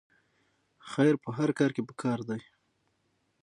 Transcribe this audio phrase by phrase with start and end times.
[0.91, 2.41] خیر په هر کار کې پکار دی